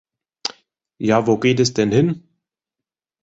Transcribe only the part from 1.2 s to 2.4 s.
wo geht es denn hin?